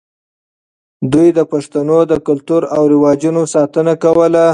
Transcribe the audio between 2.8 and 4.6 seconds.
رواجونو ساتنه کوله.